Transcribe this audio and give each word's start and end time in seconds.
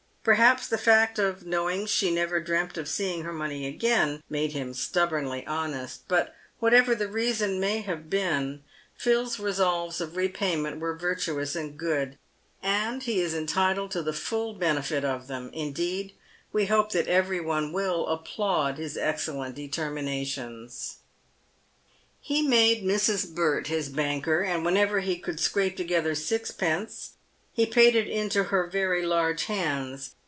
Perhaps 0.23 0.67
the 0.67 0.77
fact 0.77 1.17
of 1.17 1.47
knowing 1.47 1.87
she 1.87 2.11
never 2.13 2.39
dreamt 2.39 2.77
of 2.77 2.87
seeing 2.87 3.23
her 3.23 3.33
money 3.33 3.65
again, 3.65 4.21
made 4.29 4.51
him 4.51 4.71
stubbornly 4.71 5.43
honest. 5.47 6.03
But 6.07 6.35
whatever 6.59 6.93
the 6.93 7.07
reason 7.07 7.59
may 7.59 7.81
have 7.81 8.07
been, 8.07 8.63
Phil's 8.93 9.39
resolves 9.39 9.99
of 9.99 10.15
repayment 10.15 10.79
were 10.79 10.95
virtuous 10.95 11.55
and 11.55 11.75
good, 11.75 12.19
and 12.61 13.01
he 13.01 13.19
is 13.19 13.33
entitled 13.33 13.89
to 13.93 14.03
the 14.03 14.13
full 14.13 14.53
benefit 14.53 15.03
of 15.03 15.25
them; 15.25 15.49
indeed, 15.55 16.13
we 16.53 16.67
hope 16.67 16.91
that 16.91 17.07
every 17.07 17.41
one 17.41 17.73
will 17.73 18.05
applaud 18.07 18.77
his 18.77 18.97
excellent 18.97 19.55
determinations. 19.55 20.97
PAVED 22.27 22.27
WITH 22.27 22.37
&OLD. 22.37 22.51
207 22.77 22.83
He 22.83 22.85
made 22.85 22.95
Mrs. 22.95 23.33
Burt 23.33 23.67
his 23.69 23.89
banker, 23.89 24.41
and 24.41 24.63
whenever 24.63 24.99
he 24.99 25.17
could 25.17 25.39
scrape 25.39 25.75
to 25.77 25.83
gether 25.83 26.13
sixpence, 26.13 27.13
he 27.53 27.65
paid 27.65 27.93
it 27.97 28.07
into 28.07 28.45
her 28.45 28.65
very 28.65 29.05
large 29.05 29.43
hands. 29.43 30.11